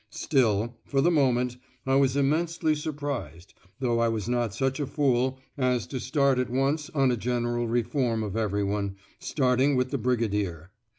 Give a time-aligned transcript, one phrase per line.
[0.09, 5.39] Still, for the moment, I was immensely surprised, though I was not such a fool
[5.59, 10.71] as to start at once on a general reform of everyone, starting with the Brigadier.